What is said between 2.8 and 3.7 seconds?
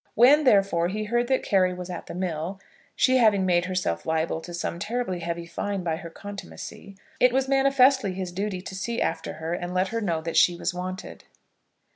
she having made